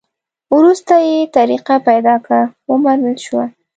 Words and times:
وروسته 0.55 0.93
یې 1.07 1.17
طریقه 1.37 1.75
پیدا 1.87 2.15
کړه؛ 2.25 2.41
ومنل 2.71 3.15
شوه. 3.25 3.43